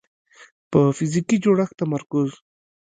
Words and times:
په 0.71 0.79
فزیکي 0.97 1.37
جوړښت 1.43 1.75
تمرکز 1.81 2.29